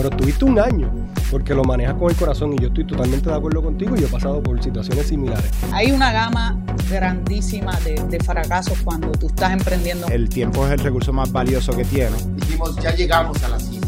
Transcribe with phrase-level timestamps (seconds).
[0.00, 0.90] pero estuviste un año
[1.30, 4.06] porque lo manejas con el corazón y yo estoy totalmente de acuerdo contigo y yo
[4.06, 5.44] he pasado por situaciones similares.
[5.74, 10.06] Hay una gama grandísima de, fracasos cuando tú estás emprendiendo.
[10.08, 12.16] El tiempo es el recurso más valioso que tiene.
[12.36, 13.86] Dijimos, ya llegamos a la cima,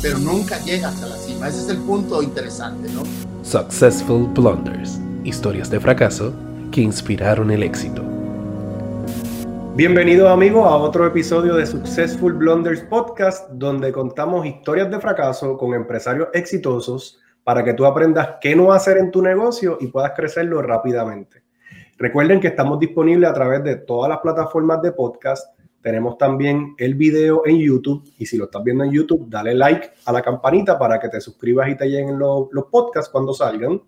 [0.00, 1.48] pero nunca llegas a la cima.
[1.48, 3.02] Ese es el punto interesante, ¿no?
[3.42, 6.32] Successful Blunders, historias de fracaso
[6.72, 8.05] que inspiraron el éxito.
[9.76, 15.74] Bienvenidos amigos a otro episodio de Successful Blunders Podcast, donde contamos historias de fracaso con
[15.74, 20.62] empresarios exitosos para que tú aprendas qué no hacer en tu negocio y puedas crecerlo
[20.62, 21.42] rápidamente.
[21.98, 25.46] Recuerden que estamos disponibles a través de todas las plataformas de podcast.
[25.82, 29.90] Tenemos también el video en YouTube y si lo estás viendo en YouTube, dale like
[30.06, 33.82] a la campanita para que te suscribas y te lleguen los, los podcasts cuando salgan.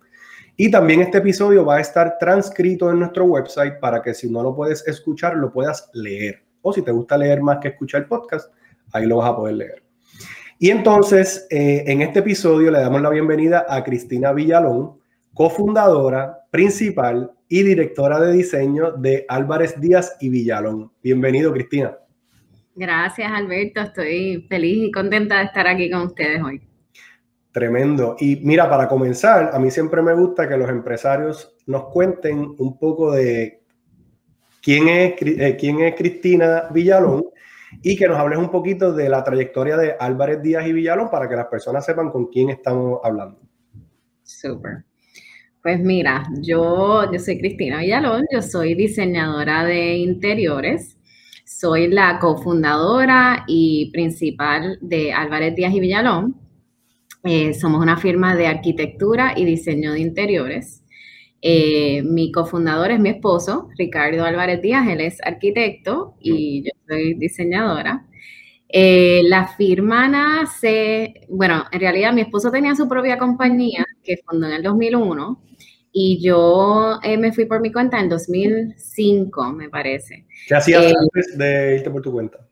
[0.60, 4.42] Y también este episodio va a estar transcrito en nuestro website para que si no
[4.42, 6.42] lo puedes escuchar, lo puedas leer.
[6.62, 8.52] O si te gusta leer más que escuchar podcast,
[8.92, 9.84] ahí lo vas a poder leer.
[10.58, 14.98] Y entonces, eh, en este episodio le damos la bienvenida a Cristina Villalón,
[15.32, 20.90] cofundadora, principal y directora de diseño de Álvarez Díaz y Villalón.
[21.00, 21.96] Bienvenido, Cristina.
[22.74, 23.80] Gracias, Alberto.
[23.80, 26.67] Estoy feliz y contenta de estar aquí con ustedes hoy.
[27.58, 28.14] Tremendo.
[28.20, 32.78] Y mira, para comenzar, a mí siempre me gusta que los empresarios nos cuenten un
[32.78, 33.64] poco de
[34.62, 37.24] quién es, eh, quién es Cristina Villalón
[37.82, 41.28] y que nos hables un poquito de la trayectoria de Álvarez Díaz y Villalón para
[41.28, 43.40] que las personas sepan con quién estamos hablando.
[44.22, 44.84] Súper.
[45.60, 50.96] Pues mira, yo, yo soy Cristina Villalón, yo soy diseñadora de interiores,
[51.44, 56.47] soy la cofundadora y principal de Álvarez Díaz y Villalón.
[57.24, 60.84] Eh, somos una firma de arquitectura y diseño de interiores.
[61.40, 67.14] Eh, mi cofundador es mi esposo, Ricardo Álvarez Díaz, él es arquitecto y yo soy
[67.14, 68.06] diseñadora.
[68.68, 74.46] Eh, la firma nace, bueno, en realidad mi esposo tenía su propia compañía que fundó
[74.46, 75.42] en el 2001
[75.90, 80.26] y yo me fui por mi cuenta en 2005, me parece.
[80.46, 82.46] ¿Qué hacías antes de irte por tu cuenta?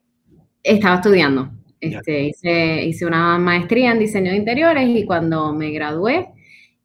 [0.62, 1.50] Estaba estudiando.
[1.94, 6.28] Este, hice, hice, una maestría en diseño de interiores y cuando me gradué,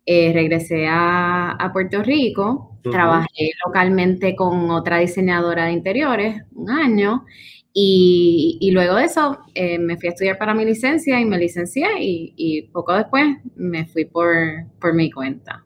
[0.06, 7.25] eh, regresé a, a, Puerto Rico, trabajé localmente con otra diseñadora de interiores un año
[7.73, 11.38] y, y luego de eso eh, me fui a estudiar para mi licencia y me
[11.38, 14.35] licencié y, y poco después me fui por,
[14.79, 15.66] por mi cuenta.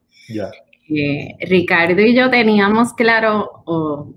[0.90, 4.14] Eh, Ricardo y yo teníamos claro, o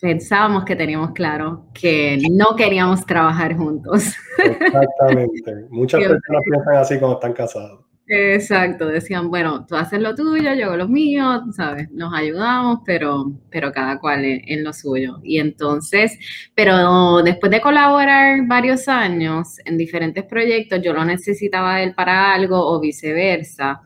[0.00, 4.14] pensábamos que teníamos claro que no queríamos trabajar juntos.
[4.38, 5.66] Exactamente.
[5.70, 7.84] Muchas personas piensan así cuando están casados.
[8.06, 11.90] Exacto, decían, bueno, tú haces lo tuyo, yo hago lo mío, ¿sabes?
[11.90, 15.20] Nos ayudamos, pero, pero cada cual en, lo suyo.
[15.22, 16.18] Y entonces,
[16.54, 22.58] pero después de colaborar varios años en diferentes proyectos, yo lo necesitaba él para algo
[22.58, 23.80] o viceversa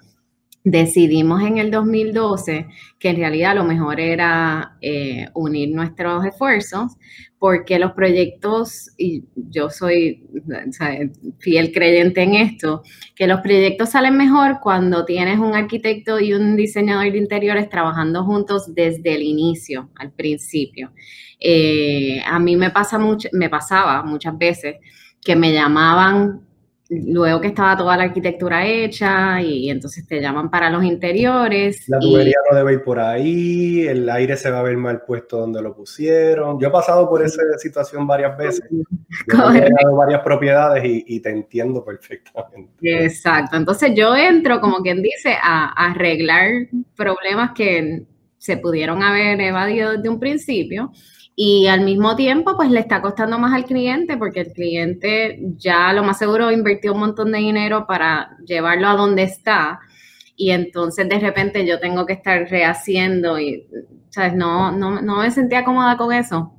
[0.64, 2.66] decidimos en el 2012
[2.98, 6.96] que en realidad lo mejor era eh, unir nuestros esfuerzos
[7.38, 10.26] porque los proyectos, y yo soy
[11.38, 12.82] fiel creyente en esto,
[13.14, 18.25] que los proyectos salen mejor cuando tienes un arquitecto y un diseñador de interiores trabajando
[18.25, 20.92] juntos desde el inicio, al principio.
[21.38, 24.76] Eh, a mí me, pasa mucho, me pasaba muchas veces
[25.20, 26.47] que me llamaban
[26.91, 31.88] luego que estaba toda la arquitectura hecha y entonces te llaman para los interiores.
[31.88, 35.38] La tubería no debe ir por ahí, el aire se va a ver mal puesto
[35.38, 36.59] donde lo pusieron.
[36.59, 38.65] Yo he pasado por esa situación varias veces.
[38.71, 42.72] he dado varias propiedades y, te entiendo perfectamente.
[42.82, 43.56] Exacto.
[43.56, 48.06] Entonces yo entro, como quien dice, a arreglar problemas que
[48.38, 50.93] se pudieron haber evadido desde un principio
[51.41, 55.93] y al mismo tiempo, pues le está costando más al cliente porque el cliente ya
[55.93, 59.78] lo más seguro invirtió un montón de dinero para llevarlo a donde está.
[60.34, 63.69] Y entonces de repente yo tengo que estar rehaciendo y,
[64.09, 64.34] ¿sabes?
[64.34, 66.54] No, no, no me sentía cómoda con eso.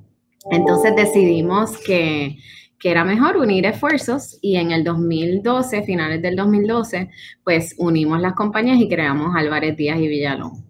[0.50, 2.38] Entonces decidimos que,
[2.78, 7.10] que era mejor unir esfuerzos y en el 2012, finales del 2012,
[7.44, 10.64] pues unimos las compañías y creamos Álvarez Díaz y Villalón.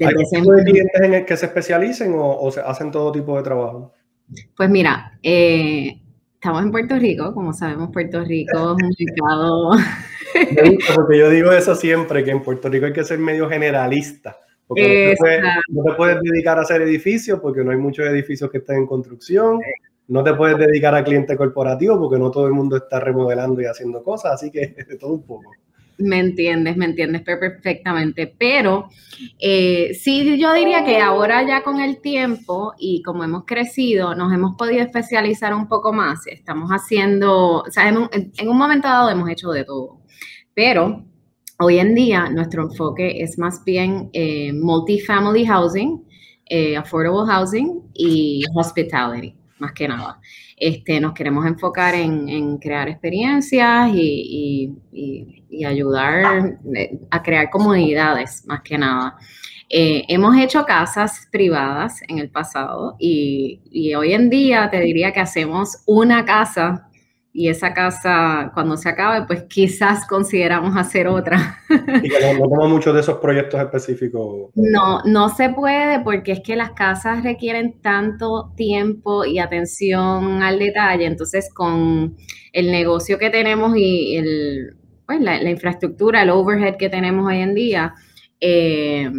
[0.00, 3.92] ¿Hay clientes en el que se especialicen o, se hacen todo tipo de trabajo?
[4.56, 6.00] Pues mira, eh,
[6.34, 9.70] estamos en Puerto Rico, como sabemos, Puerto Rico es un mercado.
[10.94, 14.36] porque yo digo eso siempre, que en Puerto Rico hay que ser medio generalista.
[14.66, 15.14] Porque
[15.68, 18.86] no te, puedes, dedicar a hacer edificios porque no hay muchos edificios que estén en
[18.86, 19.60] construcción.
[20.08, 23.66] No te puedes dedicar a cliente corporativo porque no todo el mundo está remodelando y
[23.66, 25.50] haciendo cosas, así que de todo un poco.
[25.98, 28.90] Me entiendes, me entiendes perfectamente, pero
[29.38, 34.32] eh, sí yo diría que ahora ya con el tiempo y como hemos crecido, nos
[34.32, 36.26] hemos podido especializar un poco más.
[36.26, 37.96] Estamos haciendo, o sea, en,
[38.48, 40.02] un momento dado hemos hecho de todo,
[40.54, 41.04] pero
[41.58, 46.04] hoy en día nuestro enfoque es más bien eh, multifamily housing,
[46.48, 50.20] eh, affordable housing y hospitality, más que nada.
[50.56, 54.72] Este, nos queremos enfocar en, crear experiencias y,
[55.66, 59.16] ayudar eh, a crear comunidades, más que nada.
[59.68, 65.12] Eh, hemos hecho casas privadas en el pasado y, y, hoy en día te diría
[65.12, 66.88] que hacemos una casa
[67.38, 71.60] y esa casa, cuando se acabe, pues quizás consideramos hacer otra.
[72.02, 74.50] Y que no, no muchos de esos proyectos específicos.
[74.54, 80.58] No, no se puede porque es que las casas requieren tanto tiempo y atención al
[80.58, 81.04] detalle.
[81.04, 82.16] Entonces, con
[82.52, 87.54] el negocio que tenemos y el, pues, la, infraestructura, el overhead que tenemos hoy en
[87.54, 87.94] día,
[88.40, 89.10] eh,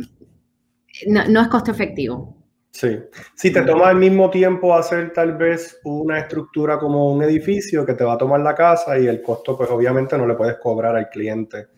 [1.08, 2.37] no es costo efectivo.
[2.78, 2.96] Sí.
[3.34, 7.96] Si te toma el mismo tiempo hacer tal vez una estructura como un edificio que
[7.96, 10.96] te va a tomar la casa y el costo, pues obviamente no le puedes cobrar
[10.96, 11.70] al cliente.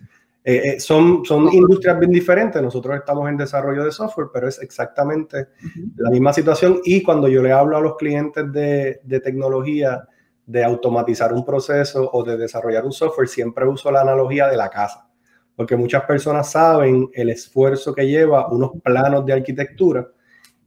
[0.44, 2.62] Eh, eh, son, son industrias bien diferentes.
[2.62, 5.48] Nosotros estamos en desarrollo de software, pero es exactamente
[5.96, 6.82] la misma situación.
[6.84, 10.06] Y cuando yo le hablo a los clientes de, de tecnología,
[10.46, 14.70] de automatizar un proceso o de desarrollar un software, siempre uso la analogía de la
[14.70, 15.08] casa.
[15.56, 20.06] Porque muchas personas saben el esfuerzo que lleva unos planos de arquitectura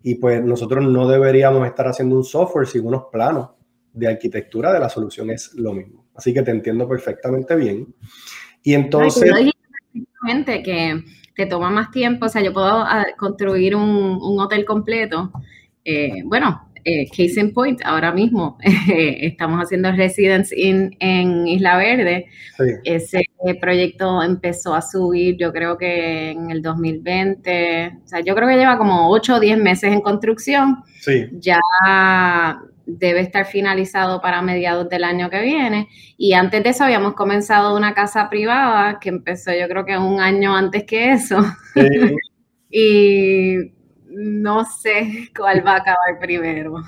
[0.02, 3.50] y pues nosotros no deberíamos estar haciendo un software sin unos planos
[3.92, 6.06] de arquitectura de la solución es lo mismo.
[6.14, 7.94] Así que te entiendo perfectamente bien.
[8.62, 9.32] Y entonces...
[10.62, 11.02] que
[11.34, 15.32] te toma más tiempo, o sea, yo puedo ah, construir un, un hotel completo.
[15.84, 18.58] Eh, bueno, eh, case in point, ahora mismo
[18.88, 22.26] estamos haciendo Residence in, en Isla Verde.
[22.84, 23.22] Ese
[23.60, 28.56] proyecto empezó a subir, yo creo que en el 2020, o sea, yo creo que
[28.56, 30.82] lleva como 8 o 10 meses en construcción.
[31.00, 31.28] Sí.
[31.32, 31.58] Ya
[32.86, 35.88] debe estar finalizado para mediados del año que viene.
[36.16, 40.20] Y antes de eso habíamos comenzado una casa privada que empezó yo creo que un
[40.20, 41.42] año antes que eso.
[41.74, 41.82] Sí.
[42.70, 43.72] y
[44.14, 46.74] no sé cuál va a acabar primero.
[46.76, 46.82] o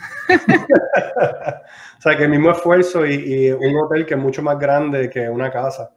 [2.00, 5.50] sea, que el mismo esfuerzo y, un hotel que es mucho más grande que una
[5.50, 5.90] casa.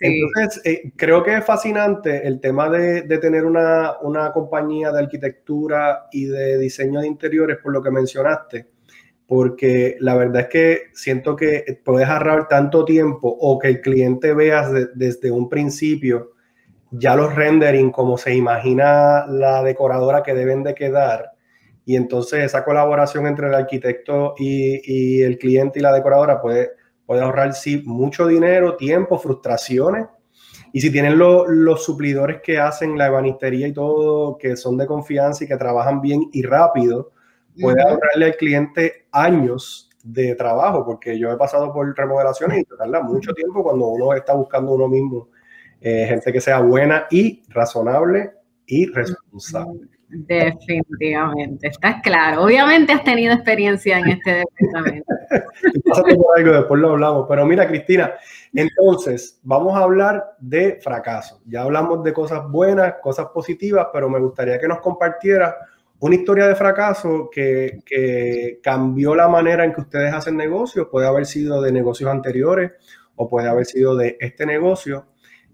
[0.00, 3.98] Entonces, eh, creo que es fascinante el tema de, tener una,
[4.32, 8.66] compañía de arquitectura y de diseño de interiores, por lo que mencionaste,
[9.26, 14.32] porque la verdad es que siento que puedes ahorrar tanto tiempo o que el cliente
[14.32, 16.32] vea desde un principio
[16.90, 21.32] ya los rendering como se imagina la decoradora que deben de quedar.
[21.84, 26.70] Y entonces esa colaboración entre el arquitecto y, el cliente y la decoradora puede,
[27.06, 30.06] puede ahorrar sí, mucho dinero, tiempo, frustraciones.
[30.72, 35.44] Y si tienen los suplidores que hacen la ebanistería y todo, que son de confianza
[35.44, 37.10] y que trabajan bien y rápido,
[37.60, 43.02] puede ahorrarle al cliente años de trabajo, porque yo he pasado por remodelaciones y tarda
[43.02, 45.28] mucho tiempo cuando uno está buscando uno mismo
[45.80, 48.32] eh, gente que sea buena y razonable
[48.66, 49.88] y responsable.
[50.12, 52.42] Definitivamente, estás claro.
[52.42, 55.14] Obviamente has tenido experiencia en este departamento.
[56.36, 57.26] algo, después lo hablamos.
[57.28, 58.14] Pero mira, Cristina,
[58.52, 61.40] entonces vamos a hablar de fracaso.
[61.46, 65.54] Ya hablamos de cosas buenas, cosas positivas, pero me gustaría que nos compartieras
[66.00, 70.88] una historia de fracaso que, que cambió la manera en que ustedes hacen negocios.
[70.90, 72.72] Puede haber sido de negocios anteriores
[73.14, 75.06] o puede haber sido de este negocio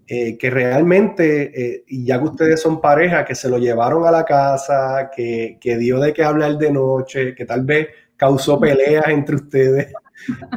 [0.09, 4.23] eh, que realmente, eh, ya que ustedes son pareja, que se lo llevaron a la
[4.23, 9.35] casa, que, que, dio de qué hablar de noche, que tal vez causó peleas entre
[9.35, 9.93] ustedes.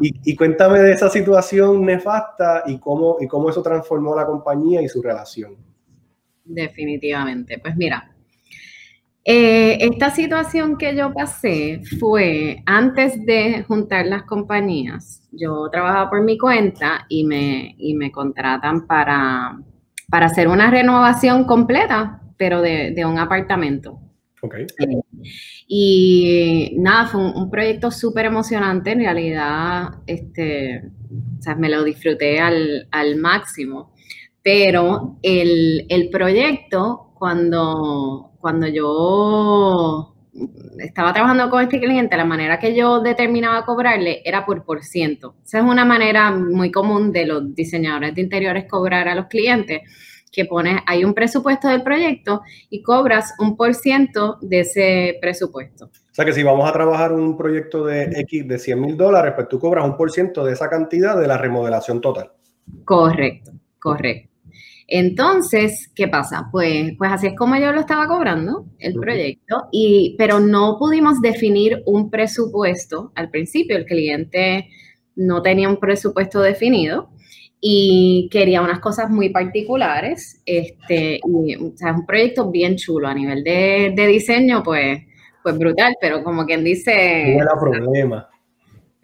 [0.00, 4.80] Y, y, cuéntame de esa situación nefasta y cómo, y cómo eso transformó la compañía
[4.82, 5.56] y su relación.
[6.44, 7.58] Definitivamente.
[7.58, 8.10] Pues mira,
[9.32, 15.22] eh, esta situación que yo pasé fue antes de juntar las compañías.
[15.30, 19.56] Yo trabajaba por mi cuenta y me, me contratan para,
[20.08, 24.00] para hacer una renovación completa, pero de, un apartamento.
[24.42, 24.66] Okay.
[25.68, 28.90] y nada, fue un, proyecto súper emocionante.
[28.90, 30.90] En realidad, este,
[31.56, 33.92] me lo disfruté al, máximo.
[34.42, 40.14] Pero el, el proyecto, cuando cuando yo
[40.78, 45.34] estaba trabajando con este cliente, la manera que yo determinaba cobrarle era por por ciento.
[45.44, 49.82] Esa es una manera muy común de los diseñadores de interiores cobrar a los clientes,
[50.32, 55.86] que pones, hay un presupuesto del proyecto y cobras un por ciento de ese presupuesto.
[55.86, 59.34] O sea que si vamos a trabajar un proyecto de X de 100 mil dólares,
[59.36, 62.32] pues tú cobras un por ciento de esa cantidad de la remodelación total.
[62.84, 64.29] Correcto, correcto.
[64.92, 66.48] Entonces, ¿qué pasa?
[66.50, 71.20] Pues, pues así es como yo lo estaba cobrando, el proyecto, y, pero no pudimos
[71.20, 73.76] definir un presupuesto al principio.
[73.76, 74.68] El cliente
[75.14, 77.10] no tenía un presupuesto definido
[77.60, 80.42] y quería unas cosas muy particulares.
[80.44, 85.04] Este, y, o sea, es un proyecto bien chulo a nivel de, de diseño, pues,
[85.40, 87.36] pues brutal, pero como quien dice...
[87.36, 88.28] No era problema.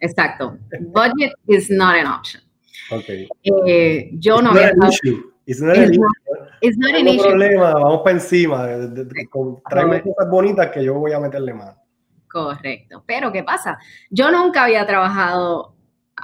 [0.01, 0.57] Exacto.
[0.81, 2.43] Budget is not an option.
[2.91, 3.27] Okay.
[3.65, 5.36] Eh, yo no había estado-.
[5.47, 7.23] It's not an It's not- it's not No an issue.
[7.23, 8.67] problema, vamos para encima.
[9.69, 11.75] Tráeme cosas bonitas que yo voy a meterle mano.
[12.29, 13.03] Correcto.
[13.07, 13.77] Pero ¿qué pasa?
[14.09, 15.73] Yo nunca había trabajado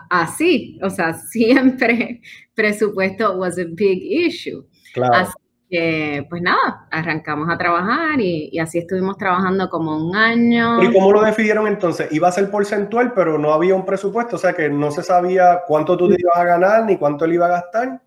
[0.09, 0.77] así.
[0.83, 2.21] O sea, siempre
[2.53, 4.65] presupuesto was a big issue.
[4.93, 5.13] Claro.
[5.15, 5.33] Así
[5.69, 10.83] que, pues nada, arrancamos a trabajar y, y así estuvimos trabajando como un año.
[10.83, 12.11] ¿Y cómo lo decidieron entonces?
[12.11, 15.61] Iba a ser porcentual, pero no había un presupuesto, o sea que no se sabía
[15.65, 18.01] cuánto tú te ibas a ganar ni cuánto él iba a gastar.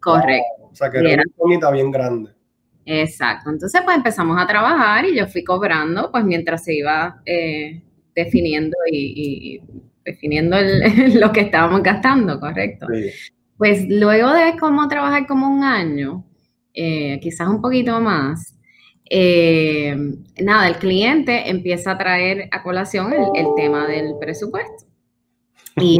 [0.00, 0.68] Correcto.
[0.70, 1.22] O sea que era Era.
[1.26, 2.30] una bonita bien grande.
[2.84, 3.50] Exacto.
[3.50, 7.82] Entonces, pues empezamos a trabajar y yo fui cobrando, pues mientras se iba eh,
[8.14, 9.62] definiendo y, y
[10.04, 10.80] definiendo el-
[11.20, 12.86] lo que estábamos gastando, correcto.
[12.92, 13.10] Sí.
[13.58, 16.24] Pues luego de como trabajar como un año,
[16.72, 18.54] eh, quizás un poquito más,
[19.10, 19.96] eh,
[20.40, 24.86] nada, el cliente empieza a traer a colación el, el tema del presupuesto.
[25.80, 25.98] Y,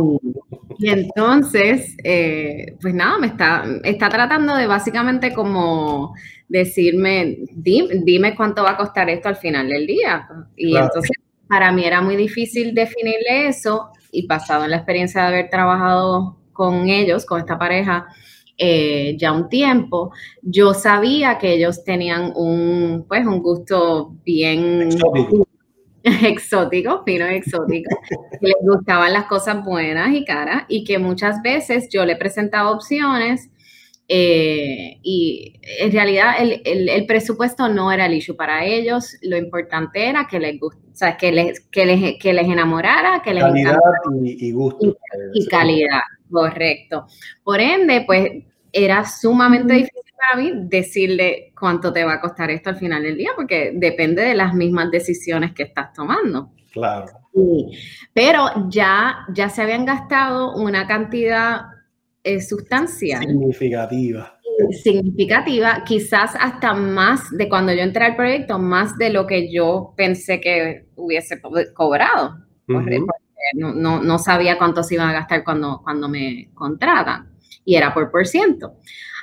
[0.78, 6.14] y entonces, eh, pues nada, me está, está tratando de básicamente como
[6.48, 10.26] decirme, "Di- dime, cuánto va a costar esto al final del día.
[10.56, 10.86] Y Claro.
[10.86, 11.10] entonces,
[11.48, 16.36] para mí era muy difícil definirle eso y basado en la experiencia de haber trabajado
[16.52, 18.06] con ellos, con esta pareja,
[18.56, 25.47] eh, ya un tiempo, yo sabía que ellos tenían un, pues, un gusto bien Exótico.
[26.24, 27.90] exótico, fino y exótico,
[28.40, 32.70] que les gustaban las cosas buenas y caras y que muchas veces yo le presentaba
[32.70, 33.50] opciones
[34.10, 39.36] eh, y en realidad el, el- el presupuesto no era el issue para ellos, lo
[39.36, 43.44] importante era que les o sea, que les, que les, que les enamorara, que les
[43.44, 44.96] Calidad encantara y, y gusto.
[45.34, 46.00] y calidad,
[46.30, 47.06] correcto.
[47.44, 48.30] Por ende, pues
[48.72, 53.16] era sumamente difícil para mí decirle cuánto te va a costar esto al final del
[53.16, 56.50] día, porque depende de las mismas decisiones que estás tomando.
[56.72, 57.06] Claro.
[57.34, 57.66] Sí,
[58.12, 61.62] Pero ya, ya se habían gastado una cantidad
[62.24, 64.38] eh, sustancial, Significativa.
[64.82, 69.94] significativa, quizás hasta más de cuando yo entré al proyecto, más de lo que yo
[69.96, 72.36] pensé que hubiese co- cobrado.
[72.66, 72.98] Porque
[73.54, 77.30] No, no, no sabía cuánto se iban a gastar cuando, cuando me contratan
[77.64, 78.74] y era por por ciento.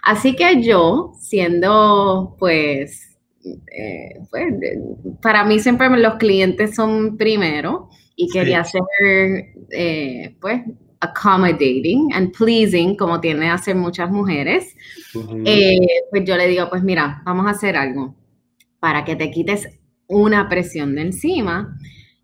[0.05, 4.53] Así que yo, siendo pues, eh, pues,
[5.21, 8.33] para mí siempre los clientes son primero y Sí.
[8.33, 8.83] quería ser
[9.71, 10.61] eh, pues
[10.99, 14.75] accommodating and pleasing como tienen a hacer muchas mujeres.
[15.43, 15.77] Eh,
[16.11, 18.15] pues yo le digo, pues mira, vamos a hacer algo
[18.79, 19.67] para que te quites
[20.07, 21.77] una presión de encima.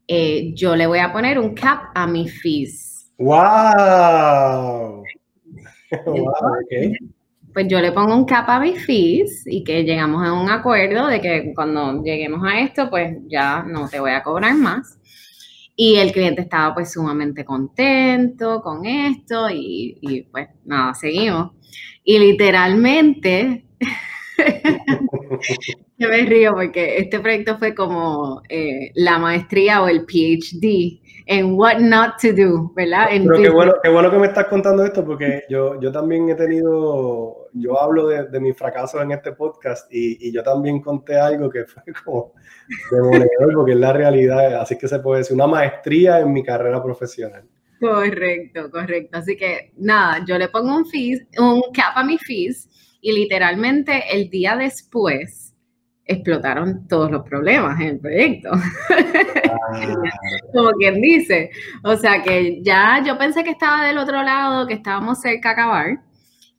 [0.07, 3.11] eh, yo le voy a poner un cap a mis fees.
[3.17, 5.03] ¡Wow!
[6.05, 6.25] wow
[6.61, 7.20] ok.
[7.53, 11.07] Pues yo le pongo un cap a mis fees y que llegamos a un acuerdo
[11.07, 14.97] de que cuando lleguemos a esto, pues ya no te voy a cobrar más.
[15.75, 21.51] Y el cliente estaba pues sumamente contento con esto y, y, pues nada, seguimos.
[22.03, 23.65] Y literalmente,
[26.01, 31.53] yo me río porque este proyecto fue como eh, la maestría o el PhD en
[31.53, 33.07] what not to do, ¿verdad?
[33.11, 36.27] En Pero qué bueno, qué bueno que me estás contando esto porque yo, yo también
[36.29, 40.81] he tenido, yo hablo de, de mis fracasos en este podcast y, y yo también
[40.81, 42.33] conté algo que fue como
[42.89, 46.81] demoledor porque es la realidad, así que se puede decir una maestría en mi carrera
[46.81, 47.43] profesional.
[47.79, 49.19] Correcto, correcto.
[49.19, 52.67] Así que nada, yo le pongo un fees, un cap a mis fees
[53.01, 55.50] y literalmente el día después
[56.11, 59.71] explotaron todos los problemas en el proyecto, Ah,
[60.53, 61.51] como quien dice.
[61.83, 65.53] O sea que ya yo pensé que estaba del otro lado, que estábamos cerca a
[65.53, 66.01] acabar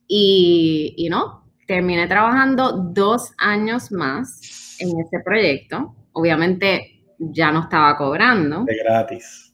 [0.07, 5.95] y, y no, terminé trabajando dos años más en ese proyecto.
[6.13, 8.63] Obviamente ya no estaba cobrando.
[8.65, 9.53] de gratis.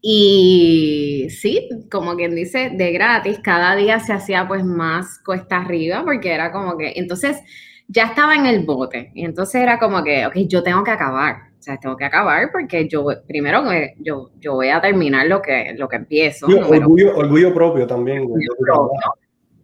[0.00, 6.04] Y sí, como quien dice, de gratis, cada día se hacía pues más cuesta arriba
[6.04, 7.42] porque era como que, entonces
[7.88, 11.36] ya estaba en el bote y entonces era como que, ok, yo tengo que acabar,
[11.58, 15.40] o sea, tengo que acabar porque yo, primero que yo, yo voy a terminar lo
[15.40, 16.46] que, lo que empiezo.
[16.46, 18.28] Sí, orgullo, orgullo propio también.
[18.28, 18.88] propio.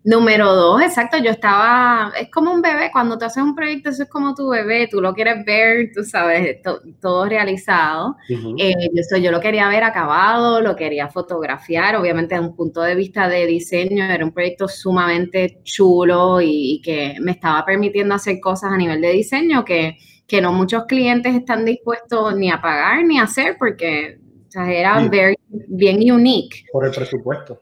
[0.06, 4.02] Número dos, exacto, yo estaba, es como un bebé, cuando tú haces un proyecto, eso
[4.02, 8.14] es como tu bebé, tú lo quieres ver, tú sabes, to- todo realizado.
[8.28, 8.54] Ujú.
[8.58, 12.94] Eh, eso yo lo quería ver acabado, lo quería fotografiar, obviamente desde un punto de
[12.94, 18.40] vista de diseño, era un proyecto sumamente chulo y, y que me estaba permitiendo hacer
[18.40, 19.96] cosas a nivel de diseño que,
[20.26, 24.18] que no muchos clientes están dispuestos ni a pagar ni a hacer porque
[24.48, 25.08] o sea, era Sí.
[25.08, 26.64] very- bien unique.
[26.70, 27.58] Por el presupuesto.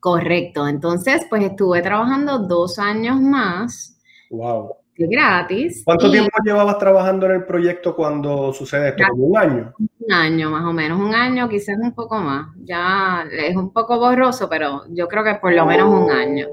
[0.00, 3.98] Correcto, entonces pues estuve trabajando dos años más
[4.30, 4.74] Wow.
[4.96, 5.82] gratis.
[5.84, 9.00] ¿Cuánto y tiempo llevabas trabajando en el proyecto cuando sucede esto?
[9.02, 9.08] Ya.
[9.08, 9.74] ¿Como un año?
[9.78, 12.48] Un año más o menos, un año, quizás un poco más.
[12.64, 16.46] Ya es un poco borroso, pero yo creo que por lo menos un año.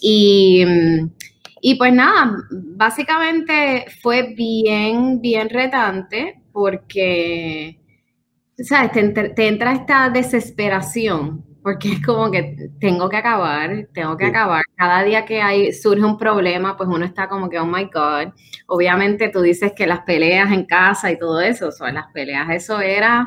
[0.00, 0.64] Y,
[1.60, 7.78] y pues nada, básicamente fue bien, bien retante porque,
[8.58, 8.92] ¿sabes?
[8.92, 11.44] Te, te entra esta desesperación.
[11.62, 14.30] Porque es como que tengo que acabar, tengo que Sí.
[14.30, 14.62] acabar.
[14.76, 18.32] Cada día que hay, surge un problema, pues uno está como que, oh my God.
[18.66, 22.48] Obviamente tú dices que las peleas en casa y todo eso, o sea, las peleas,
[22.50, 23.24] eso era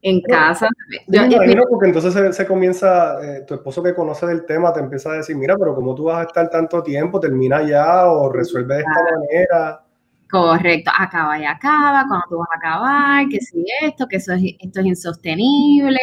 [0.00, 0.68] en casa.
[1.08, 4.72] Yo- me imagino porque entonces se, se comienza, eh, tu esposo que conoce del tema
[4.72, 7.20] te empieza a decir, mira, pero ¿cómo tú vas a estar tanto tiempo?
[7.20, 9.80] Termina ya o resuelve de esta manera.
[10.28, 14.42] Correcto, acaba y acaba, cuando tú vas a acabar, que si esto, que eso es,
[14.58, 15.98] esto es insostenible.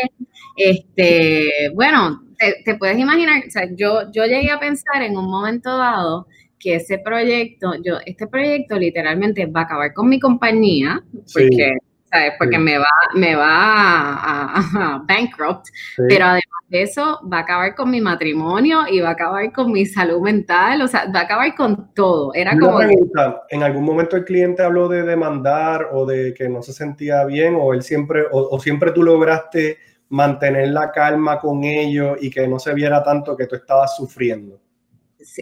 [0.56, 5.30] Este, bueno, te, te puedes imaginar, o sea, yo, yo llegué a pensar en un
[5.30, 6.28] momento dado
[6.58, 11.78] que ese proyecto, yo, este proyecto literalmente va a acabar con mi compañía, Sí, porque,
[12.06, 12.34] ¿sabes?
[12.40, 12.62] Porque sí.
[12.64, 14.56] me va, me va a, a-
[14.96, 15.66] a bankrupt,
[15.98, 16.04] sí.
[16.08, 19.72] pero además de eso va a acabar con mi matrimonio y va a acabar con
[19.72, 22.34] mi salud mental, o sea, va a acabar con todo.
[22.34, 26.62] Era como pregunta, ¿en algún momento el cliente habló de demandar o de que no
[26.62, 29.78] se sentía bien o él siempre, o, o siempre tú lograste
[30.10, 34.60] mantener la calma con ellos y que no se viera tanto que tú estabas sufriendo?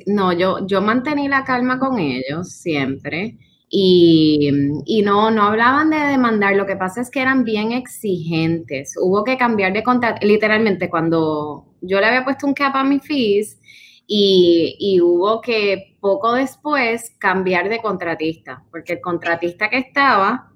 [0.05, 3.37] No, yo, yo mantení la calma con ellos siempre
[3.73, 4.51] y,
[4.85, 9.23] y no, no hablaban de demandar, lo que pasa es que eran bien exigentes, hubo
[9.23, 13.57] que cambiar de contrato, literalmente cuando yo le había puesto un cap a mis fees
[14.05, 20.51] y, y hubo que poco después cambiar de contratista, porque el contratista que estaba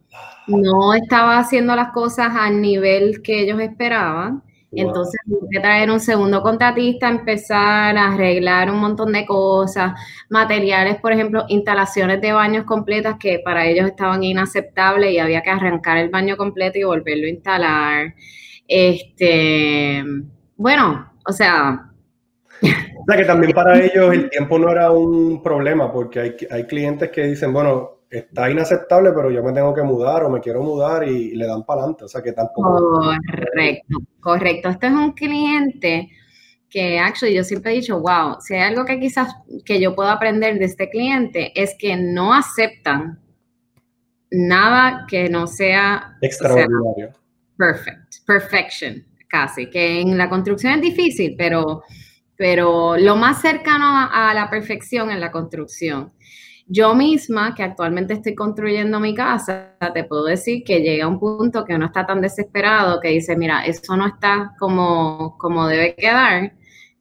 [0.47, 4.43] no estaba haciendo las cosas al nivel que ellos esperaban.
[4.75, 9.93] Entonces, que traer un segundo contratista, empezar a arreglar un montón de cosas,
[10.29, 15.49] materiales, por ejemplo, instalaciones de baños completas que para ellos estaban inaceptables y había que
[15.49, 18.15] arrancar el baño completo y volverlo a instalar.
[18.67, 20.03] Este,
[20.57, 21.91] bueno, o sea,
[22.61, 26.63] O sea que también para ellos el tiempo no era un problema, porque hay, hay
[26.65, 30.61] clientes que dicen, bueno, está inaceptable, pero yo me tengo que mudar o me quiero
[30.61, 32.05] mudar y, le dan para adelante.
[32.05, 33.01] O sea que tampoco.
[33.27, 34.69] correcto, correcto.
[34.69, 36.09] Este es un cliente
[36.69, 39.33] que actually yo siempre he dicho, wow, si hay algo que quizás
[39.65, 43.19] que yo puedo aprender de este cliente es que no aceptan
[44.31, 47.13] nada que no sea Extraordinario.
[47.57, 51.83] perfect, perfection, casi, que en la construcción es difícil, pero,
[52.35, 56.11] pero lo más cercano a, a la perfección en la construcción.
[56.67, 61.19] Yo misma, que actualmente estoy construyendo mi casa, te puedo decir que llega a un
[61.19, 65.95] punto que uno está tan desesperado que dice, mira, eso no está como, como debe
[65.95, 66.53] quedar,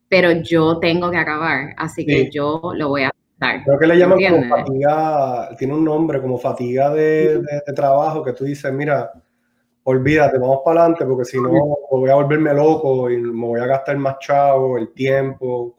[0.07, 3.63] pero yo tengo que acabar, así que yo lo voy a dar.
[3.63, 8.23] Creo que le llaman como fatiga, tiene un nombre como fatiga de, de- de trabajo,
[8.23, 9.11] que tú dices, mira,
[9.83, 11.49] olvídate, vamos para adelante, porque si no
[11.91, 15.75] voy a volverme loco y me voy a gastar más chavo, el tiempo.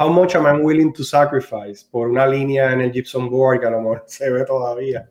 [0.00, 3.66] How much am I willing to sacrifice por una línea en el gypsum board que
[3.66, 5.06] a lo se ve todavía?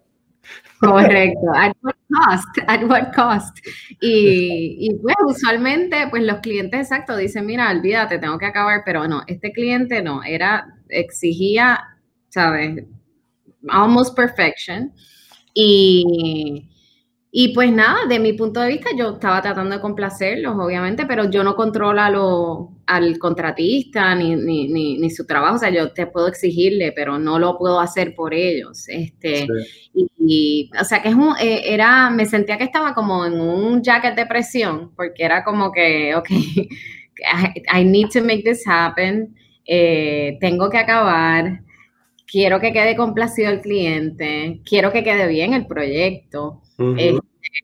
[0.80, 1.52] Correcto.
[1.54, 2.48] At what cost?
[2.68, 3.60] At what cost?
[4.02, 9.08] Y, y pues usualmente pues los clientes exacto dicen, mira, olvídate, tengo que acabar, pero
[9.08, 11.80] no, este cliente no, era, exigía,
[12.30, 12.84] ¿sabes?
[13.68, 14.92] Almost perfection.
[15.54, 16.68] Y,
[17.32, 21.30] y pues nada, de mi punto de vista yo estaba tratando de complacerlos, obviamente, pero
[21.30, 25.70] yo no controlo a lo- al contratista ni, ni, ni, ni su trabajo, o sea,
[25.70, 28.88] yo te puedo exigirle, pero no lo puedo hacer por ellos.
[28.90, 29.48] Este, Sí.
[29.94, 33.40] y, y, o sea, que es un, eh, era, me sentía que estaba como en
[33.40, 38.64] un jacket de presión, porque era como que, ok, I, I need to make this
[38.68, 41.62] happen, eh, tengo que acabar,
[42.30, 46.62] quiero que quede complacido el cliente, quiero que quede bien el proyecto.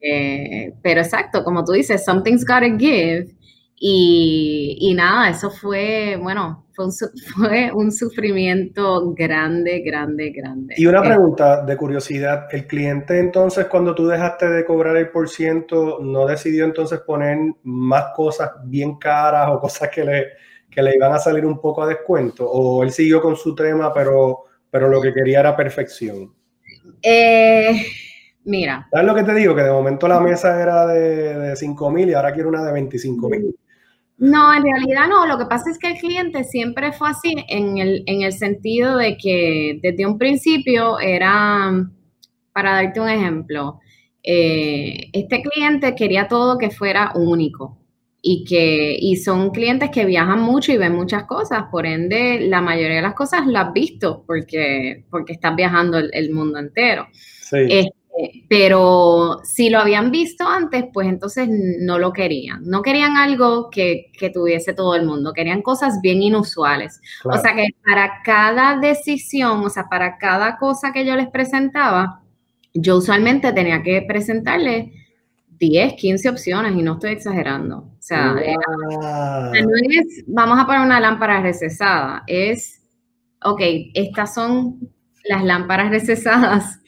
[0.02, 3.34] Eh, pero exacto, como tú dices, something's gotta give.
[3.78, 6.92] Y, y nada, eso fue, bueno, fue un,
[7.36, 10.74] fue un sufrimiento grande, grande, grande.
[10.78, 15.10] Y una Eh, pregunta de curiosidad, ¿el cliente entonces cuando tú dejaste de cobrar el
[15.10, 20.26] por ciento, no decidió entonces poner más cosas bien caras o cosas que le,
[20.70, 22.50] que le iban a salir un poco a descuento?
[22.50, 24.45] ¿O él siguió con su tema, pero,
[24.76, 26.34] pero lo que quería era perfección?
[27.00, 27.82] Eh,
[28.44, 29.54] mira, ¿Sabes lo que te digo?
[29.54, 32.72] Que de momento la mesa era de, de 5 mil y ahora quiere una de
[32.74, 33.56] 25 mil.
[34.18, 35.26] no, en realidad no.
[35.26, 38.98] Lo que pasa es que el cliente siempre fue así en el, en el sentido
[38.98, 41.72] de que desde un principio era,
[42.52, 43.80] para darte un ejemplo,
[44.22, 47.78] eh, este cliente quería todo que fuera único
[48.28, 52.60] y que y son clientes que viajan mucho y ven muchas cosas, por ende la
[52.60, 57.06] mayoría de las cosas las has visto porque, porque estás viajando el, el mundo entero.
[57.12, 57.58] Sí.
[57.70, 62.64] Este, pero si lo habían visto antes, pues entonces no lo querían.
[62.64, 67.00] No querían algo que, que tuviese todo el mundo, querían cosas bien inusuales.
[67.22, 67.38] claro.
[67.38, 72.22] O sea que para cada decisión, o sea, para cada cosa que yo les presentaba,
[72.74, 75.05] yo usualmente tenía que presentarles
[75.58, 77.78] 10, 15 opciones y no estoy exagerando.
[77.78, 78.54] O sea, era-
[78.90, 78.98] Wow.
[78.98, 82.82] o sea, no es, vamos a poner una lámpara recesada, es,
[83.42, 83.60] ok,
[83.94, 84.78] estas son
[85.24, 86.80] las lámparas recesadas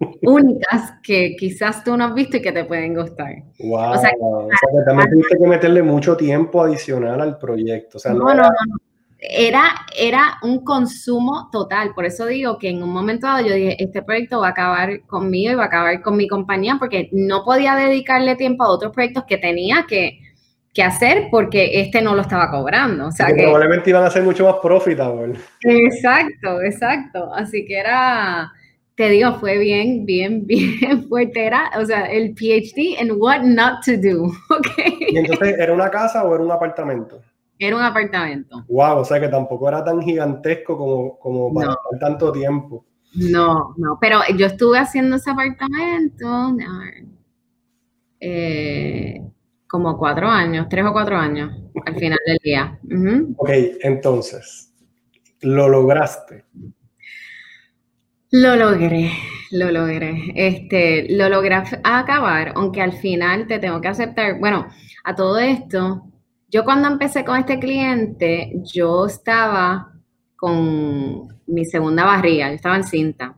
[0.22, 3.34] únicas que quizás tú no has visto y que te pueden gustar.
[3.58, 3.92] Wow.
[3.92, 7.98] O sea, O sea, que también tuviste que meterle mucho tiempo adicional al proyecto.
[7.98, 8.76] O sea, no, No, no, no.
[9.22, 11.92] Era, era un consumo total.
[11.94, 15.02] Por eso digo que en un momento dado yo dije, este proyecto va a acabar
[15.06, 18.92] conmigo y va a acabar con mi compañía porque no podía dedicarle tiempo a otros
[18.92, 20.20] proyectos que tenía que,
[20.72, 23.08] que hacer porque este no lo estaba cobrando.
[23.08, 25.38] O sea que que, probablemente iban a ser mucho más profitable.
[25.62, 27.34] exacto, exacto.
[27.34, 28.50] Así que era,
[28.94, 31.44] te digo, fue bien, bien, bien fuerte.
[31.44, 34.26] Era, o sea, el PhD en what not to do.
[34.50, 34.68] ¿ok?
[35.10, 37.20] Y entonces, ¿era una casa o era un apartamento?
[37.62, 38.64] Era un apartamento.
[38.68, 41.76] Wow, o sea que tampoco era tan gigantesco como, como para No.
[42.00, 42.86] tanto tiempo.
[43.14, 47.04] No, no, pero yo estuve haciendo ese apartamento ver,
[48.20, 49.20] eh,
[49.68, 51.50] como cuatro años, tres o cuatro años
[51.84, 52.78] al final del día.
[52.84, 53.34] Ujú.
[53.36, 53.50] Ok,
[53.82, 54.72] entonces,
[55.42, 56.44] lo lograste.
[58.30, 59.10] Lo logré,
[59.50, 60.32] lo logré.
[60.34, 64.38] Este, lo logré acabar, aunque al final te tengo que aceptar.
[64.38, 64.66] Bueno,
[65.04, 66.09] a todo esto,
[66.50, 69.92] yo cuando empecé con este cliente, yo estaba
[70.36, 73.36] con mi segunda barriga, yo estaba en cinta.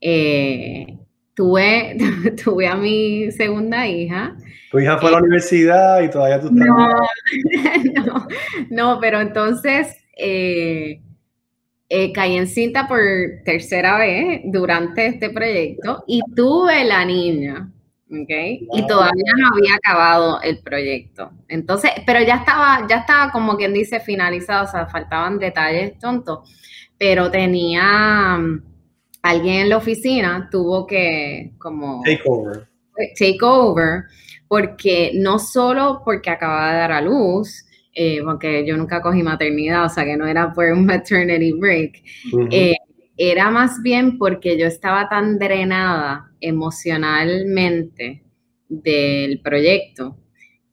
[0.00, 0.98] Eh,
[1.34, 1.96] tuve,
[2.44, 4.36] tuve a mi segunda hija.
[4.70, 6.66] Tu hija fue a la universidad y todavía tú estás.
[6.66, 6.88] No,
[8.04, 8.28] no,
[8.70, 11.02] no, pero entonces eh,
[11.88, 13.00] eh, caí en cinta por
[13.44, 17.71] tercera vez durante este proyecto y tuve la niña,
[18.12, 18.30] ¿ok?
[18.74, 21.30] Y todavía no había acabado el proyecto.
[21.48, 26.50] Entonces, pero ya estaba, ya estaba como quien dice finalizado, o sea, faltaban detalles tontos,
[26.98, 28.62] pero tenía mm,
[29.22, 32.68] alguien en la oficina, tuvo que como Takeover.
[33.18, 34.04] take over,
[34.46, 39.86] porque no solo porque acababa de dar a luz, eh, porque yo nunca cogí maternidad,
[39.86, 42.02] o sea que no era por un maternity break,
[42.50, 42.74] eh,
[43.30, 48.24] era más bien porque yo estaba tan drenada emocionalmente
[48.68, 50.16] del proyecto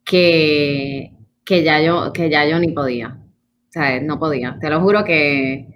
[0.03, 1.13] que,
[1.45, 3.19] que, ya, yo, que ya yo ni podía.
[3.19, 4.57] O sea, no podía.
[4.59, 5.67] Te lo juro que,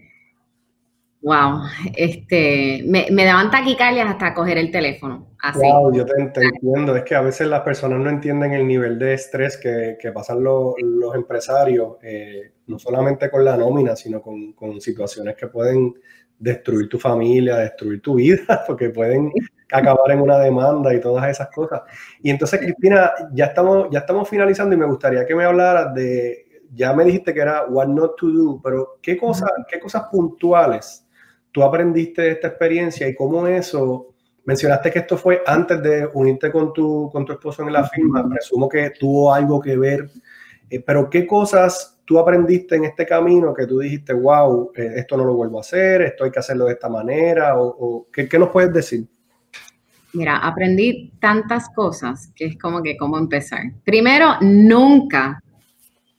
[1.21, 1.59] wow,
[1.95, 5.27] este, me, me daban taquicardias hasta coger el teléfono.
[5.43, 5.59] Así.
[5.59, 6.95] Wow, yo te, entiendo.
[6.95, 10.43] Es que a veces las personas no entienden el nivel de estrés que, que pasan
[10.43, 15.93] los, los empresarios, eh, no solamente con la nómina, sino con, con situaciones que pueden
[16.43, 19.32] destruir tu familia, destruir tu vida, porque pueden
[19.71, 21.82] acabar en una demanda y todas esas cosas.
[22.21, 26.45] Y entonces, Cristina, ya estamos, ya estamos finalizando y me gustaría que me hablaras de,
[26.73, 31.08] ya me dijiste que era what not to do, pero ¿qué cosas, qué cosas puntuales
[31.51, 34.13] tú aprendiste de esta experiencia y cómo eso
[34.45, 38.27] Mencionaste que esto fue antes de unirte con tu, con tu esposo en la firma.
[38.27, 40.10] Presumo que tuvo algo que ver.
[40.69, 45.17] Eh, pero ¿qué cosas tú aprendiste en este camino que tú dijiste, wow, eh, esto
[45.17, 47.58] no lo vuelvo a hacer, esto hay que hacerlo de esta manera?
[47.60, 49.08] ¿O, o ¿qué, qué, nos puedes decir?
[50.13, 53.63] Mira, aprendí tantas cosas que es como que cómo empezar.
[53.84, 55.41] Primero, nunca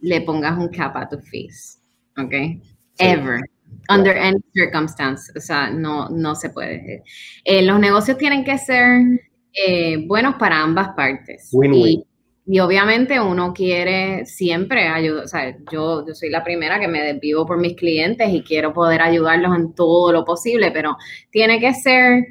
[0.00, 1.80] le pongas un cap a tu fees,
[2.18, 2.32] ¿ok?
[2.32, 2.60] Sí.
[2.98, 3.40] Ever.
[3.88, 7.02] Under any circumstance, o sea, no, no se puede.
[7.44, 9.20] Eh, los negocios tienen que ser
[9.52, 11.50] eh, buenos para ambas partes.
[11.52, 11.88] Win -win.
[11.88, 12.06] Y,
[12.46, 17.02] y, obviamente uno quiere siempre ayudar, o sea, yo, yo soy la primera que me
[17.02, 20.96] desvivo por mis clientes y quiero poder ayudarlos en todo lo posible, pero
[21.30, 22.26] tiene que ser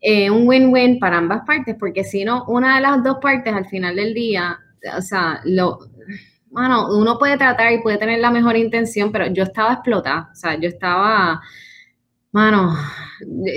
[0.00, 3.66] eh, un win-win para ambas partes, porque si no, una de las dos partes al
[3.66, 4.58] final del día,
[4.96, 5.78] o sea, lo,
[6.50, 10.34] bueno, uno puede tratar y puede tener la mejor intención, pero yo estaba explotada, o
[10.34, 11.40] sea, yo estaba,
[12.32, 12.76] Mano,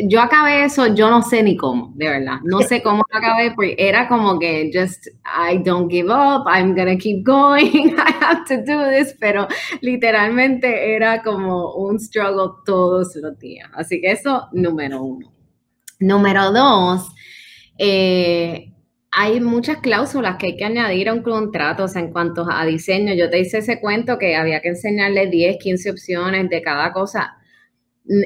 [0.07, 2.39] yo acabé eso, yo no sé ni cómo, de verdad.
[2.43, 6.75] No sé cómo lo acabé, porque era como que just, I don't give up, I'm
[6.75, 9.47] gonna keep going, I have to do this, pero
[9.81, 13.69] literalmente era como un struggle todos los días.
[13.75, 15.31] Así que eso, número uno.
[15.99, 17.07] Número dos,
[17.77, 18.73] eh,
[19.11, 22.65] hay muchas cláusulas que hay que añadir a un contrato, o sea, en cuanto a
[22.65, 23.13] diseño.
[23.13, 27.37] Yo te hice ese cuento que había que enseñarle 10, 15 opciones de cada cosa.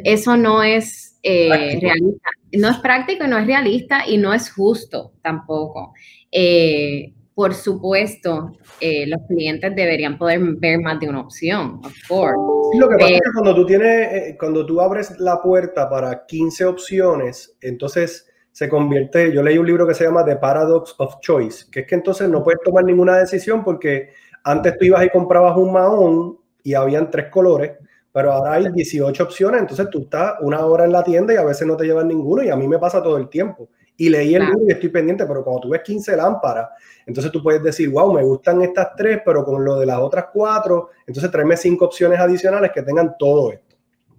[0.04, 2.30] Eso no es eh, realista.
[2.54, 5.94] No es práctico no es realista y no es justo tampoco.
[6.32, 12.36] Eh, por supuesto, eh, los clientes deberían poder ver más de una opción, of course.
[12.80, 16.66] lo que pasa es que cuando tú tienes, cuando tú abres la puerta para 15
[16.66, 21.66] opciones, entonces se convierte, yo leí un libro que se llama The Paradox of Choice,
[21.72, 24.10] que es que entonces no puedes tomar ninguna decisión porque
[24.44, 27.74] antes tú ibas y comprabas un mahón y habían tres colores,
[28.18, 31.44] pero ahora hay 18 opciones, entonces tú estás una hora en la tienda y a
[31.44, 33.70] veces no te llevan ninguno y a mí me pasa todo el tiempo.
[33.96, 36.68] Y leí el libro y estoy pendiente, pero cuando tú ves 15 lámparas,
[37.06, 40.26] entonces tú puedes decir, wow, me gustan estas tres, pero con lo de las otras
[40.34, 43.76] cuatro, entonces tráeme cinco opciones adicionales que tengan todo esto.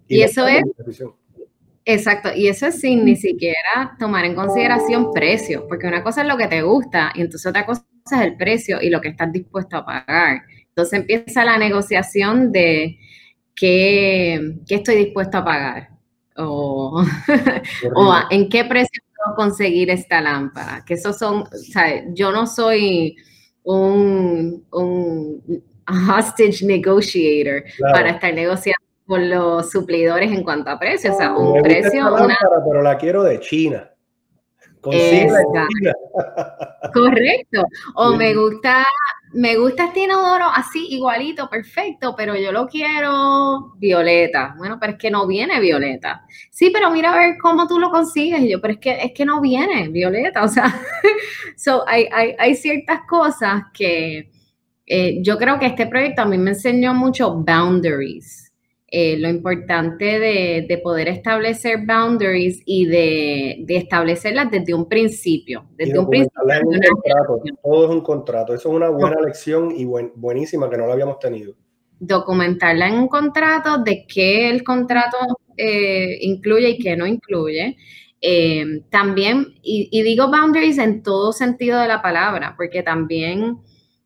[0.06, 0.62] Y, eso es
[1.84, 6.28] Exacto, y eso es sin ni siquiera tomar en consideración precio, porque una cosa es
[6.28, 7.82] lo que te gusta y entonces otra cosa
[8.12, 10.42] es el precio y lo que estás dispuesto a pagar.
[10.68, 12.96] Entonces empieza la negociación de
[13.58, 15.88] qué, estoy dispuesto a pagar
[16.36, 17.02] o,
[18.30, 20.84] en qué precio puedo conseguir esta lámpara.
[20.86, 23.16] Que esos son, o sea, yo no soy
[23.64, 31.12] un, un hostage negotiator para estar negociando con los suplidores en cuanto a precio.
[31.12, 32.06] O sea, un precio.
[32.68, 33.90] Pero la quiero de China.
[36.92, 37.64] Correcto.
[37.94, 38.84] O me gusta,
[39.34, 44.54] me gusta este inodoro así, igualito, perfecto, pero yo lo quiero violeta.
[44.56, 46.24] Bueno, pero es que no viene violeta.
[46.50, 48.40] Sí, pero mira a ver cómo tú lo consigues.
[48.40, 50.42] Y yo, pero es que, es que no viene violeta.
[50.48, 50.80] O sea,
[51.56, 54.30] so, hay, hay, hay ciertas cosas que
[54.86, 58.47] eh, yo creo que este proyecto a mí me enseñó mucho boundaries
[58.90, 65.66] eh, lo importante de, poder establecer boundaries y de, establecerlas desde un principio.
[65.76, 66.40] Desde un principio.
[67.62, 68.54] todo es un contrato.
[68.54, 71.54] Eso es una buena lección y buenísima que no la habíamos tenido.
[72.00, 75.18] Documentarla en un contrato de qué el contrato
[75.58, 77.76] eh, incluye y qué no incluye.
[78.22, 83.58] Eh, también, y, y digo boundaries en todo sentido de la palabra, porque también,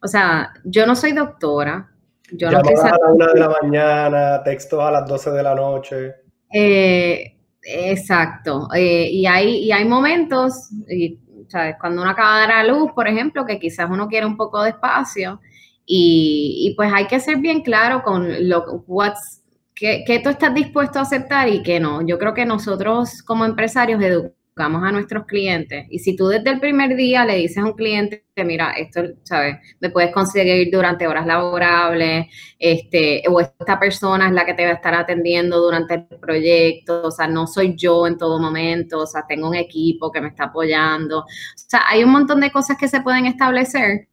[0.03, 1.92] o sea, yo no soy doctora,
[2.33, 6.15] yo no a la una de la mañana, textos a las 12 de la noche.
[6.53, 8.69] Eh, exacto.
[8.75, 11.19] Eh, y, hay, y hay momentos, y,
[11.49, 11.77] ¿sabes?
[11.81, 14.63] cuando uno acaba de dar a luz, por ejemplo, que quizás uno quiere un poco
[14.63, 15.41] de espacio,
[15.85, 19.43] y, y pues hay que ser bien claro con lo what's,
[19.75, 22.03] que, que tú estás dispuesto a aceptar y que no.
[22.03, 25.87] Yo creo que nosotros como empresarios educamos buscamos a nuestros clientes.
[25.89, 29.03] Y si tú desde el primer día le dices a un cliente que, mira, esto,
[29.23, 29.57] ¿sabes?
[29.81, 32.27] Me puedes conseguir durante horas laborables,
[32.59, 37.05] este, o esta persona es la que te va a estar atendiendo durante el proyecto,
[37.05, 40.29] o sea, no soy yo en todo momento, o sea, tengo un equipo que me
[40.29, 41.21] está apoyando.
[41.21, 44.09] O sea, hay un montón de cosas que se pueden establecer.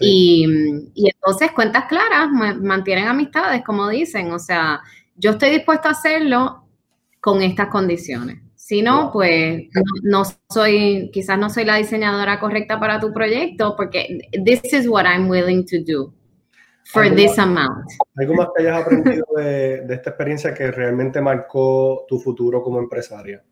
[0.00, 0.46] Y,
[0.94, 4.32] y entonces cuentas claras mantienen amistades, como dicen.
[4.32, 4.80] O sea,
[5.16, 6.66] yo estoy dispuesto a hacerlo
[7.20, 8.42] con estas condiciones.
[8.64, 9.64] Si no, pues
[10.04, 15.04] no, soy, quizás no soy la diseñadora correcta para tu proyecto porque this is what
[15.04, 16.14] I'm willing to do
[16.84, 17.88] for this amount.
[18.14, 23.42] ¿Algo más que hayas aprendido de, esta experiencia que realmente marcó tu futuro como empresaria?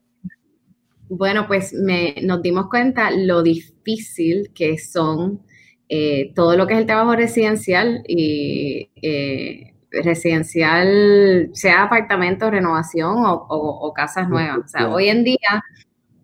[1.08, 5.42] Bueno, pues nos dimos cuenta lo difícil que son
[5.88, 13.92] eh, todo lo que es el trabajo residencial y eh, residencial, sea apartamento, renovación o,
[13.94, 14.58] casas nuevas.
[14.64, 15.64] O sea, hoy en día,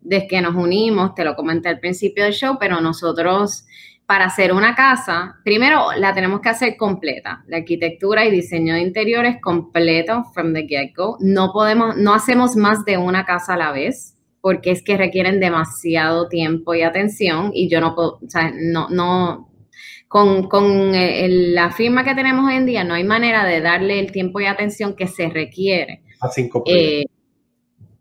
[0.01, 3.67] desde que nos unimos, te lo comenté al principio del show, pero nosotros
[4.07, 7.45] para hacer una casa, primero la tenemos que hacer completa.
[7.49, 11.17] La arquitectura y diseño de interiores completo from the get-go.
[11.21, 15.41] No podemos, no hacemos más de una casa a la vez porque es que requieren
[15.41, 19.49] demasiado tiempo y atención y yo no puedo, o sea, no, no,
[20.09, 23.99] con, con eh, la firma que tenemos hoy en día, no hay manera de darle
[24.01, 26.03] el tiempo y atención que se requiere.
[26.21, 26.62] A cinco.
[26.66, 27.05] Eh,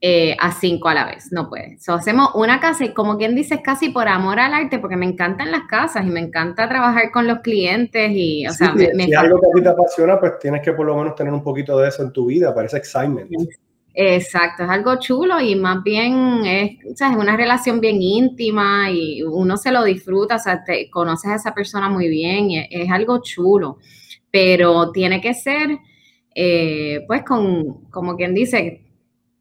[0.02, 1.80] eh, a cinco a la vez, no puede.
[1.80, 5.06] So, hacemos una casa y como quien dice, casi por amor al arte, porque me
[5.08, 9.14] encantan las casas y me encanta trabajar con los clientes y, o sea, me, si
[9.16, 11.78] algo que a ti te apasiona, pues tienes que por lo menos tener un poquito
[11.80, 13.32] de eso en tu vida, para ese excitement.
[13.98, 19.56] Exacto, es algo chulo y más bien es, es una relación bien íntima y uno
[19.56, 23.22] se lo disfruta, o sea, te, conoces a esa persona muy bien y es, algo
[23.22, 23.78] chulo,
[24.30, 25.78] pero tiene que ser,
[26.36, 28.86] eh, pues, con, como quien dice,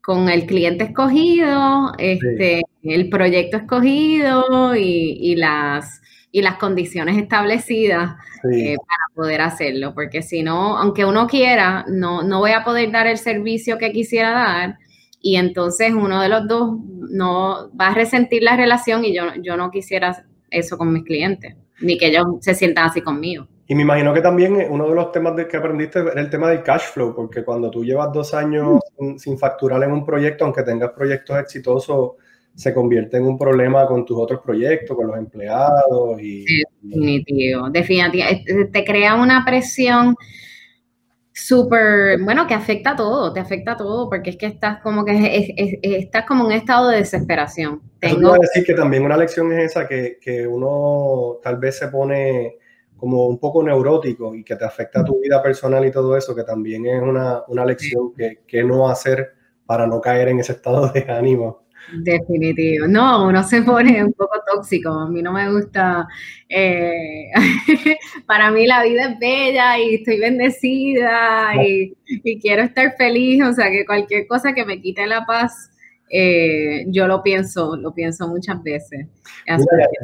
[0.01, 6.01] con el cliente escogido, este, el proyecto escogido y, y, las,
[6.35, 8.17] y las condiciones establecidas
[8.53, 12.91] eh, para poder hacerlo, porque si no, aunque uno quiera, no, no voy a poder
[12.91, 14.79] dar el servicio que quisiera dar
[15.21, 16.77] y entonces uno de los dos
[17.09, 21.55] no va a resentir la relación y yo, yo no quisiera eso con mis clientes,
[21.81, 23.47] ni que ellos se sientan así conmigo.
[23.69, 26.51] Y me imagino que también uno de los temas de que aprendiste era el tema
[26.51, 29.19] del cash flow, porque cuando tú llevas dos años mm.
[29.19, 32.15] sin, facturar en un proyecto, aunque tengas proyectos exitosos,
[32.55, 36.21] se convierte en un problema con tus otros proyectos, con los empleados.
[36.21, 36.45] Y,
[36.81, 38.25] definitivo, definitivo.
[38.73, 40.15] Te crea una presión
[41.33, 45.05] súper, bueno, que afecta a todo, te afecta a todo, porque es que estás como
[45.05, 47.83] que estás como en un estado de desesperación.
[47.99, 48.35] Tengo...
[48.35, 52.59] decir que también una lección es esa, que, que uno tal vez se pone
[52.97, 56.35] como un poco neurótico y que te afecta a tu vida personal y todo eso,
[56.35, 59.33] que también es una, una lección que, que, no hacer
[59.67, 61.64] para no caer en ese estado de ánimo.
[61.93, 62.87] Definitivo.
[62.87, 64.91] No, uno se pone un poco tóxico.
[64.91, 66.07] A mí no me gusta.
[66.49, 67.31] Eh,
[68.27, 73.43] para mí la vida es bella y estoy bendecida y, y, quiero estar feliz.
[73.45, 75.71] O sea, que cualquier cosa que me quite la paz
[76.17, 79.09] eh, yo lo pienso, lo pienso muchas veces.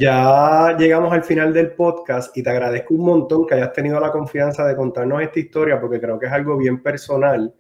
[0.01, 4.11] ya llegamos al final del podcast y te agradezco un montón que hayas tenido la
[4.11, 7.55] confianza de contarnos esta historia porque creo que es algo bien personal,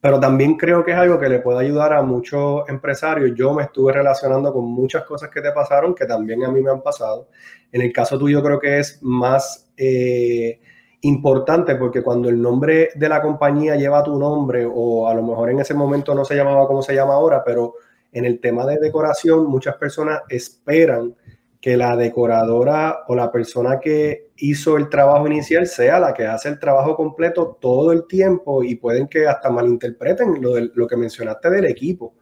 [0.00, 3.32] pero también creo que es algo que le puede ayudar a muchos empresarios.
[3.34, 6.70] Yo me estuve relacionando con muchas cosas que te pasaron que también a mí me
[6.70, 7.28] han pasado.
[7.72, 9.70] En el caso tuyo creo que es más...
[9.76, 10.60] Eh,
[11.02, 15.50] importante porque cuando el nombre de la compañía lleva tu nombre o a lo mejor
[15.50, 17.74] en ese momento no se llamaba como se llama ahora, pero
[18.12, 21.14] en el tema de decoración muchas personas esperan
[21.60, 26.48] que la decoradora o la persona que hizo el trabajo inicial sea la que hace
[26.48, 30.96] el trabajo completo todo el tiempo y pueden que hasta malinterpreten lo, de, lo que
[30.96, 32.14] mencionaste del equipo.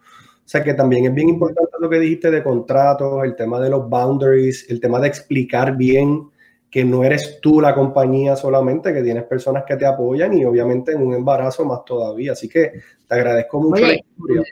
[0.44, 3.70] O sea que también es bien importante lo que dijiste de contratos, el tema de
[3.70, 6.28] los boundaries, el tema de explicar bien
[6.70, 10.92] que no eres tú la compañía solamente, que tienes personas que te apoyan y obviamente
[10.92, 12.32] en un embarazo más todavía.
[12.32, 12.72] Así que
[13.06, 14.42] te agradezco mucho la historia.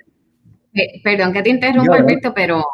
[0.72, 2.64] Eh, perdón que te interrumpa, Alberto, pero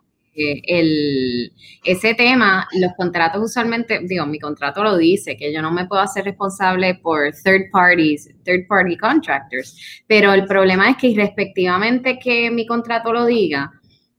[0.65, 1.53] el,
[1.85, 6.03] ese tema, los contratos usualmente, digo, mi contrato lo dice, que yo no me puedo
[6.03, 12.51] hacer responsable por third parties, third party contractors, pero el problema es que irrespectivamente que
[12.51, 13.73] mi contrato lo diga,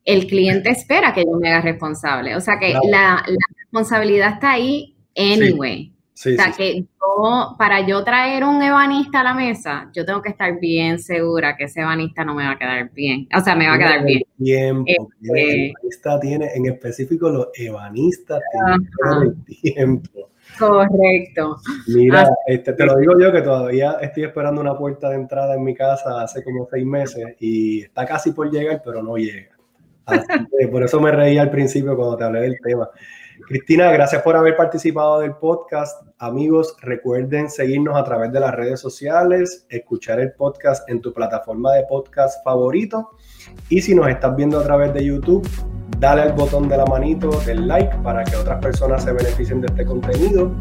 [0.05, 2.35] el cliente espera que yo me haga responsable.
[2.35, 5.93] O sea que la, la responsabilidad está ahí anyway.
[6.13, 6.85] o sea, que
[7.19, 11.55] yo, para yo traer un ebanista a la mesa, yo tengo que estar bien segura
[11.55, 13.27] que ese ebanista no me va a quedar bien.
[13.35, 14.23] O sea, me va a quedar bien.
[14.37, 15.09] Tiempo.
[15.21, 20.29] Este el ebanista tiene, en específico, los ebanistas tienen tiempo.
[20.57, 21.57] Correcto.
[21.87, 25.63] Mira, este, te lo digo yo que todavía estoy esperando una puerta de entrada en
[25.63, 29.55] mi casa hace como seis meses y está casi por llegar, pero no llega.
[30.71, 32.89] por eso me reí al principio cuando te hablé del tema.
[33.47, 36.01] Cristina, gracias por haber participado del podcast.
[36.17, 41.73] Amigos, recuerden seguirnos a través de las redes sociales, escuchar el podcast en tu plataforma
[41.73, 43.11] de podcast favorito.
[43.69, 45.47] Y si nos estás viendo a través de YouTube,
[45.97, 49.67] dale al botón de la manito del like para que otras personas se beneficien de
[49.67, 50.51] este contenido.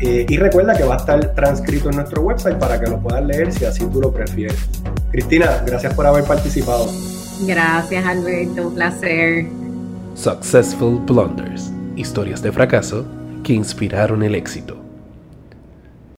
[0.00, 3.24] Eh, y recuerda que va a estar transcrito en nuestro website para que lo puedas
[3.24, 4.68] leer si así tú lo prefieres.
[5.10, 6.86] Cristina, gracias por haber participado.
[7.46, 8.68] Gracias, Alberto.
[8.68, 9.46] Un placer.
[10.14, 11.72] Successful Blunders
[12.02, 13.06] historias de fracaso
[13.42, 14.81] que inspiraron el éxito.